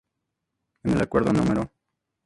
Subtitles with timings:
[0.83, 1.71] En el Acuerdo No.